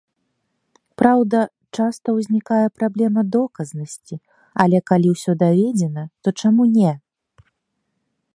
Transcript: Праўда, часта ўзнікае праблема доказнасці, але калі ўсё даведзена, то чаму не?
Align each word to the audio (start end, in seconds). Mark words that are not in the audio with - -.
Праўда, 1.01 1.37
часта 1.79 2.07
ўзнікае 2.19 2.63
праблема 2.79 3.21
доказнасці, 3.35 4.15
але 4.65 4.77
калі 4.91 5.07
ўсё 5.17 5.31
даведзена, 5.45 6.03
то 6.23 6.27
чаму 6.43 6.63
не? 6.77 6.91